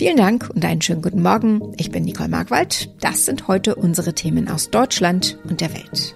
[0.00, 1.74] Vielen Dank und einen schönen guten Morgen.
[1.76, 2.88] Ich bin Nicole Markwald.
[3.02, 6.14] Das sind heute unsere Themen aus Deutschland und der Welt.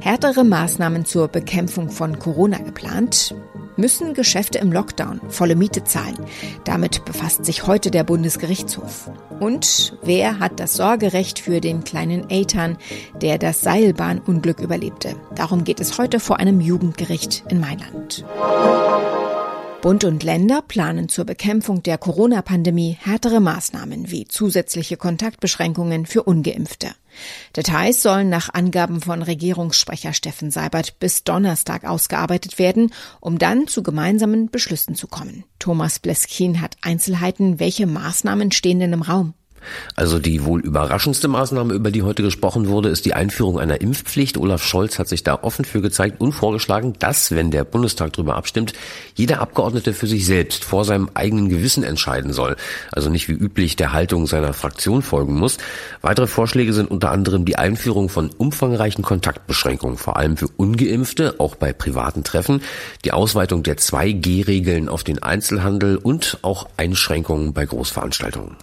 [0.00, 3.32] Härtere Maßnahmen zur Bekämpfung von Corona geplant.
[3.76, 6.16] Müssen Geschäfte im Lockdown volle Miete zahlen?
[6.64, 9.08] Damit befasst sich heute der Bundesgerichtshof.
[9.38, 12.76] Und wer hat das Sorgerecht für den kleinen Eitan,
[13.22, 15.14] der das Seilbahnunglück überlebte?
[15.36, 18.24] Darum geht es heute vor einem Jugendgericht in Mailand.
[19.82, 26.88] Bund und Länder planen zur Bekämpfung der Corona-Pandemie härtere Maßnahmen wie zusätzliche Kontaktbeschränkungen für ungeimpfte.
[27.54, 33.82] Details sollen nach Angaben von Regierungssprecher Steffen Seibert bis Donnerstag ausgearbeitet werden, um dann zu
[33.82, 35.44] gemeinsamen Beschlüssen zu kommen.
[35.58, 37.60] Thomas Bleskin hat Einzelheiten.
[37.60, 39.34] Welche Maßnahmen stehen denn im Raum?
[39.94, 44.38] Also die wohl überraschendste Maßnahme, über die heute gesprochen wurde, ist die Einführung einer Impfpflicht.
[44.38, 48.36] Olaf Scholz hat sich da offen für gezeigt und vorgeschlagen, dass, wenn der Bundestag darüber
[48.36, 48.72] abstimmt,
[49.14, 52.56] jeder Abgeordnete für sich selbst vor seinem eigenen Gewissen entscheiden soll.
[52.92, 55.58] Also nicht wie üblich der Haltung seiner Fraktion folgen muss.
[56.02, 61.54] Weitere Vorschläge sind unter anderem die Einführung von umfangreichen Kontaktbeschränkungen, vor allem für ungeimpfte, auch
[61.54, 62.62] bei privaten Treffen,
[63.04, 68.56] die Ausweitung der 2G-Regeln auf den Einzelhandel und auch Einschränkungen bei Großveranstaltungen.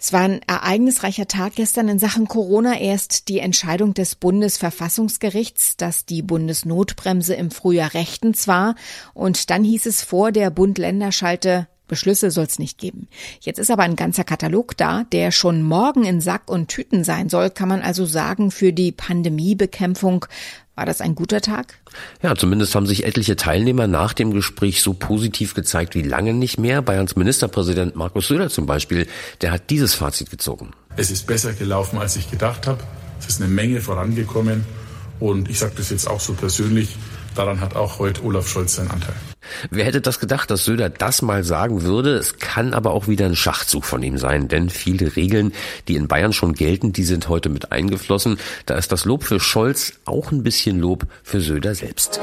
[0.00, 2.78] Es war ein ereignisreicher Tag gestern in Sachen Corona.
[2.78, 8.76] Erst die Entscheidung des Bundesverfassungsgerichts, dass die Bundesnotbremse im Frühjahr rechtens war.
[9.12, 13.08] Und dann hieß es vor der Bund-Länder-Schalte, Beschlüsse soll es nicht geben.
[13.40, 17.28] Jetzt ist aber ein ganzer Katalog da, der schon morgen in Sack und Tüten sein
[17.28, 20.26] soll, kann man also sagen, für die Pandemiebekämpfung.
[20.78, 21.74] War das ein guter Tag?
[22.22, 26.56] Ja, zumindest haben sich etliche Teilnehmer nach dem Gespräch so positiv gezeigt wie lange nicht
[26.56, 26.82] mehr.
[26.82, 29.08] Bayerns Ministerpräsident Markus Söder zum Beispiel,
[29.40, 30.70] der hat dieses Fazit gezogen.
[30.94, 32.78] Es ist besser gelaufen, als ich gedacht habe.
[33.18, 34.64] Es ist eine Menge vorangekommen.
[35.18, 36.94] Und ich sage das jetzt auch so persönlich,
[37.34, 39.16] daran hat auch heute Olaf Scholz seinen Anteil.
[39.70, 42.16] Wer hätte das gedacht, dass Söder das mal sagen würde?
[42.16, 45.52] Es kann aber auch wieder ein Schachzug von ihm sein, denn viele Regeln,
[45.88, 48.38] die in Bayern schon gelten, die sind heute mit eingeflossen.
[48.66, 52.20] Da ist das Lob für Scholz auch ein bisschen Lob für Söder selbst.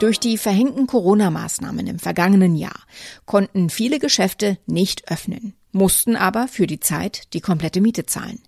[0.00, 2.80] Durch die verhängten Corona-Maßnahmen im vergangenen Jahr
[3.26, 8.40] konnten viele Geschäfte nicht öffnen mussten aber für die Zeit die komplette Miete zahlen.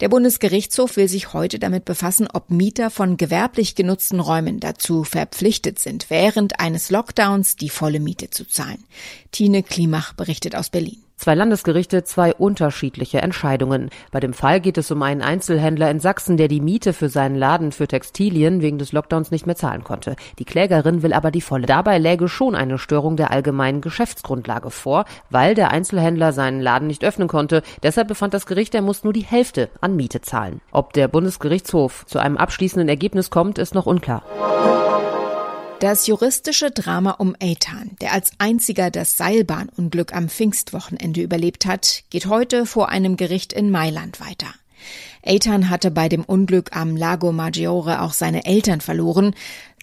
[0.00, 5.78] Der Bundesgerichtshof will sich heute damit befassen, ob Mieter von gewerblich genutzten Räumen dazu verpflichtet
[5.78, 8.84] sind, während eines Lockdowns die volle Miete zu zahlen.
[9.32, 11.05] Tine Klimach berichtet aus Berlin.
[11.18, 13.88] Zwei Landesgerichte, zwei unterschiedliche Entscheidungen.
[14.12, 17.36] Bei dem Fall geht es um einen Einzelhändler in Sachsen, der die Miete für seinen
[17.36, 20.14] Laden für Textilien wegen des Lockdowns nicht mehr zahlen konnte.
[20.38, 21.66] Die Klägerin will aber die volle.
[21.66, 27.02] Dabei läge schon eine Störung der allgemeinen Geschäftsgrundlage vor, weil der Einzelhändler seinen Laden nicht
[27.02, 27.62] öffnen konnte.
[27.82, 30.60] Deshalb befand das Gericht, er muss nur die Hälfte an Miete zahlen.
[30.70, 34.22] Ob der Bundesgerichtshof zu einem abschließenden Ergebnis kommt, ist noch unklar.
[35.80, 42.24] Das juristische Drama um Eitan, der als einziger das Seilbahnunglück am Pfingstwochenende überlebt hat, geht
[42.26, 44.46] heute vor einem Gericht in Mailand weiter.
[45.22, 49.34] Eitan hatte bei dem Unglück am Lago Maggiore auch seine Eltern verloren.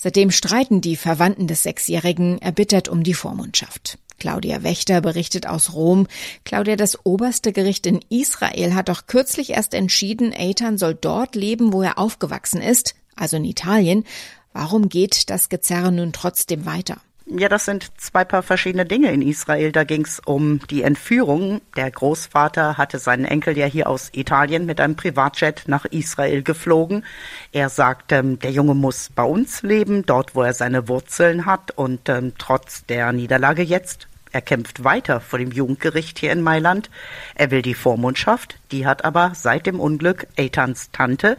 [0.01, 3.99] Seitdem streiten die Verwandten des Sechsjährigen erbittert um die Vormundschaft.
[4.17, 6.07] Claudia Wächter berichtet aus Rom.
[6.43, 11.71] Claudia, das oberste Gericht in Israel hat doch kürzlich erst entschieden, Eitan soll dort leben,
[11.71, 14.05] wo er aufgewachsen ist, also in Italien.
[14.53, 16.97] Warum geht das Gezerre nun trotzdem weiter?
[17.25, 19.71] Ja, das sind zwei paar verschiedene Dinge in Israel.
[19.71, 21.61] Da ging es um die Entführung.
[21.75, 27.05] Der Großvater hatte seinen Enkel ja hier aus Italien mit einem Privatjet nach Israel geflogen.
[27.53, 31.71] Er sagte, ähm, der Junge muss bei uns leben, dort, wo er seine Wurzeln hat.
[31.71, 36.89] Und ähm, trotz der Niederlage jetzt er kämpft weiter vor dem Jugendgericht hier in Mailand.
[37.35, 41.37] Er will die Vormundschaft, die hat aber seit dem Unglück Eitans Tante.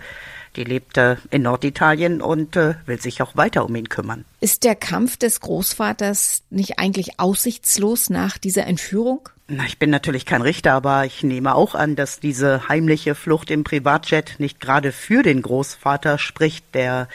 [0.56, 4.24] Die lebt äh, in Norditalien und äh, will sich auch weiter um ihn kümmern.
[4.40, 9.28] Ist der Kampf des Großvaters nicht eigentlich aussichtslos nach dieser Entführung?
[9.46, 13.50] Na, ich bin natürlich kein Richter, aber ich nehme auch an, dass diese heimliche Flucht
[13.50, 16.74] im Privatjet nicht gerade für den Großvater spricht.
[16.74, 17.08] Der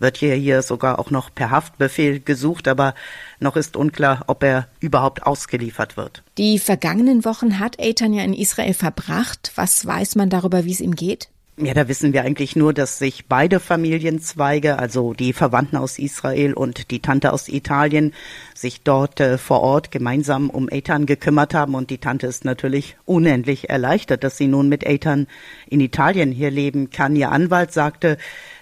[0.00, 2.94] wird hier, hier sogar auch noch per Haftbefehl gesucht, aber
[3.38, 6.24] noch ist unklar, ob er überhaupt ausgeliefert wird.
[6.38, 9.52] Die vergangenen Wochen hat Eitan ja in Israel verbracht.
[9.54, 11.28] Was weiß man darüber, wie es ihm geht?
[11.58, 16.52] Ja, da wissen wir eigentlich nur, dass sich beide Familienzweige, also die Verwandten aus Israel
[16.52, 18.12] und die Tante aus Italien,
[18.54, 21.74] sich dort äh, vor Ort gemeinsam um Ethan gekümmert haben.
[21.74, 25.28] Und die Tante ist natürlich unendlich erleichtert, dass sie nun mit Ethan
[25.66, 27.16] in Italien hier leben kann.
[27.16, 28.18] Ihr Anwalt sagte,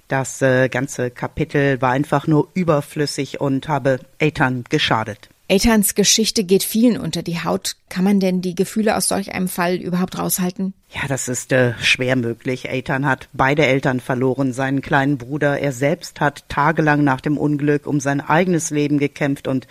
[0.07, 5.31] das äh, ganze Kapitel war einfach nur überflüssig und habe Ethan geschadet.
[5.51, 7.77] Eithans Geschichte geht vielen unter die Haut.
[7.91, 10.73] Kann man denn die Gefühle aus solch einem Fall überhaupt raushalten?
[10.89, 12.69] Ja, das ist äh, schwer möglich.
[12.69, 15.59] Ethan hat beide Eltern verloren, seinen kleinen Bruder.
[15.59, 19.67] Er selbst hat tagelang nach dem Unglück um sein eigenes Leben gekämpft und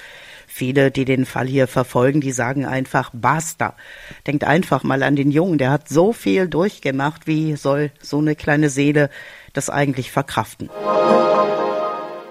[0.55, 3.73] Viele, die den Fall hier verfolgen, die sagen einfach basta.
[4.27, 7.25] Denkt einfach mal an den Jungen, der hat so viel durchgemacht.
[7.25, 9.09] Wie soll so eine kleine Seele
[9.53, 10.69] das eigentlich verkraften?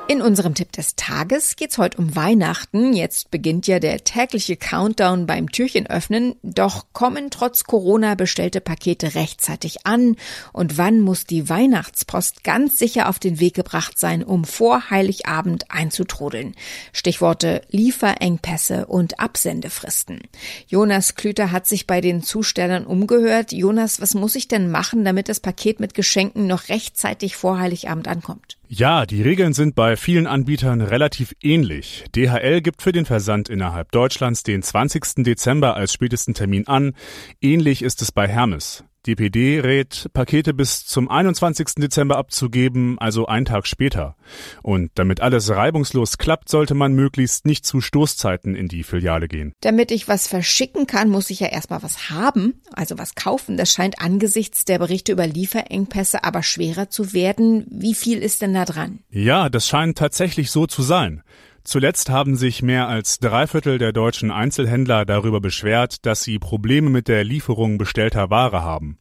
[0.08, 2.92] In unserem Tipp des Tages geht's heute um Weihnachten.
[2.92, 6.34] Jetzt beginnt ja der tägliche Countdown beim Türchen öffnen.
[6.42, 10.16] Doch kommen trotz Corona bestellte Pakete rechtzeitig an?
[10.52, 15.70] Und wann muss die Weihnachtspost ganz sicher auf den Weg gebracht sein, um vor Heiligabend
[15.70, 16.56] einzutrudeln?
[16.92, 20.20] Stichworte Lieferengpässe und Absendefristen.
[20.66, 23.52] Jonas Klüter hat sich bei den Zustellern umgehört.
[23.52, 28.08] Jonas, was muss ich denn machen, damit das Paket mit Geschenken noch rechtzeitig vor Heiligabend
[28.08, 28.58] ankommt?
[28.74, 32.06] Ja, die Regeln sind bei vielen Anbietern relativ ähnlich.
[32.16, 35.24] DHL gibt für den Versand innerhalb Deutschlands den 20.
[35.24, 36.94] Dezember als spätesten Termin an.
[37.42, 38.82] Ähnlich ist es bei Hermes.
[39.06, 41.74] DPD rät, Pakete bis zum 21.
[41.76, 44.16] Dezember abzugeben, also einen Tag später.
[44.62, 49.54] Und damit alles reibungslos klappt, sollte man möglichst nicht zu Stoßzeiten in die Filiale gehen.
[49.60, 53.56] Damit ich was verschicken kann, muss ich ja erstmal was haben, also was kaufen.
[53.56, 57.66] Das scheint angesichts der Berichte über Lieferengpässe aber schwerer zu werden.
[57.70, 59.00] Wie viel ist denn da dran?
[59.10, 61.22] Ja, das scheint tatsächlich so zu sein.
[61.64, 66.90] Zuletzt haben sich mehr als drei Viertel der deutschen Einzelhändler darüber beschwert, dass sie Probleme
[66.90, 68.98] mit der Lieferung bestellter Ware haben.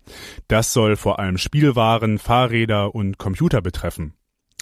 [0.47, 4.13] Das soll vor allem Spielwaren, Fahrräder und Computer betreffen.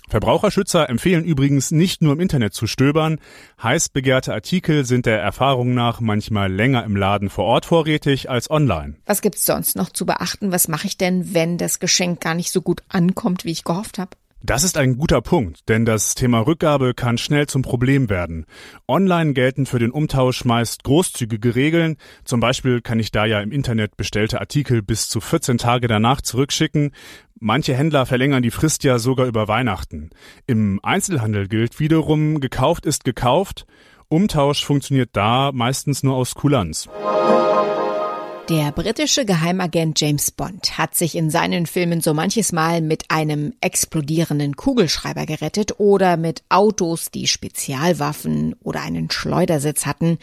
[0.10, 3.20] Verbraucherschützer empfehlen übrigens nicht nur im Internet zu stöbern.
[3.62, 8.50] Heiß begehrte Artikel sind der Erfahrung nach manchmal länger im Laden vor Ort vorrätig als
[8.50, 8.96] online.
[9.06, 10.52] Was gibt's sonst noch zu beachten?
[10.52, 14.00] Was mache ich denn, wenn das Geschenk gar nicht so gut ankommt, wie ich gehofft
[14.00, 14.12] habe?
[14.42, 18.46] Das ist ein guter Punkt, denn das Thema Rückgabe kann schnell zum Problem werden.
[18.88, 21.98] Online gelten für den Umtausch meist großzügige Regeln.
[22.24, 26.22] Zum Beispiel kann ich da ja im Internet bestellte Artikel bis zu 14 Tage danach
[26.22, 26.92] zurückschicken.
[27.38, 30.10] Manche Händler verlängern die Frist ja sogar über Weihnachten.
[30.48, 33.66] Im Einzelhandel gilt wiederum, gekauft ist gekauft.
[34.08, 36.88] Umtausch funktioniert da meistens nur aus Kulanz.
[38.50, 43.54] Der britische Geheimagent James Bond hat sich in seinen Filmen so manches Mal mit einem
[43.62, 50.18] explodierenden Kugelschreiber gerettet oder mit Autos, die Spezialwaffen oder einen Schleudersitz hatten.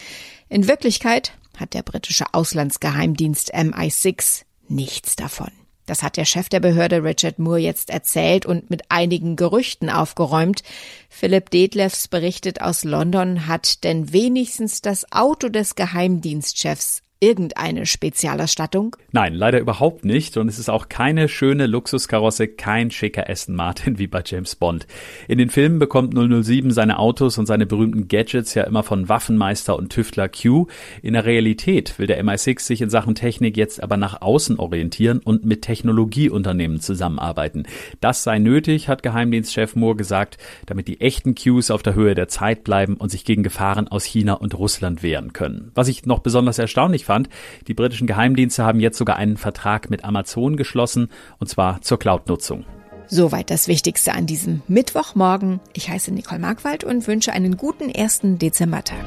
[0.48, 5.52] In Wirklichkeit hat der britische Auslandsgeheimdienst MI6 nichts davon.
[5.86, 10.64] Das hat der Chef der Behörde Richard Moore jetzt erzählt und mit einigen Gerüchten aufgeräumt.
[11.08, 18.96] Philipp Detlefs berichtet aus London, hat denn wenigstens das Auto des Geheimdienstchefs irgendeine Spezialausstattung?
[19.12, 20.36] Nein, leider überhaupt nicht.
[20.36, 24.86] Und es ist auch keine schöne Luxuskarosse, kein schicker Aston Martin wie bei James Bond.
[25.26, 29.76] In den Filmen bekommt 007 seine Autos und seine berühmten Gadgets ja immer von Waffenmeister
[29.76, 30.66] und Tüftler Q.
[31.00, 35.20] In der Realität will der MI6 sich in Sachen Technik jetzt aber nach außen orientieren
[35.20, 37.64] und mit Technologieunternehmen zusammenarbeiten.
[38.00, 40.36] Das sei nötig, hat Geheimdienstchef Moore gesagt,
[40.66, 44.04] damit die echten Qs auf der Höhe der Zeit bleiben und sich gegen Gefahren aus
[44.04, 45.70] China und Russland wehren können.
[45.74, 47.30] Was ich noch besonders erstaunlich fand.
[47.66, 51.08] Die britischen Geheimdienste haben jetzt sogar einen Vertrag mit Amazon geschlossen,
[51.38, 52.66] und zwar zur Cloud-Nutzung.
[53.08, 55.60] Soweit das Wichtigste an diesem Mittwochmorgen.
[55.72, 59.04] Ich heiße Nicole Markwald und wünsche einen guten ersten Dezembertag.